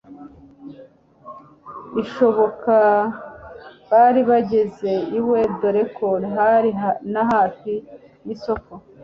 ishoboka 2.03 2.75
bari 3.89 4.21
bageze 4.29 4.91
iwe 5.19 5.39
doreko 5.61 6.07
hari 6.35 6.71
nahafi 7.11 7.73
yisoko 8.27 8.71